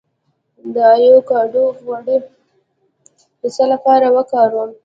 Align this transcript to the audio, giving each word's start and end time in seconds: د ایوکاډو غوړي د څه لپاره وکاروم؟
د 0.73 0.75
ایوکاډو 1.01 1.63
غوړي 1.83 2.17
د 3.41 3.43
څه 3.55 3.63
لپاره 3.73 4.07
وکاروم؟ 4.15 4.69